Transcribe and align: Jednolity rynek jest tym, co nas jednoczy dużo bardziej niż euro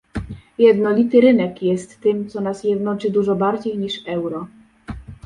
Jednolity 0.57 1.21
rynek 1.21 1.63
jest 1.63 1.99
tym, 1.99 2.29
co 2.29 2.41
nas 2.41 2.63
jednoczy 2.63 3.11
dużo 3.11 3.35
bardziej 3.35 3.77
niż 3.77 4.07
euro 4.07 4.47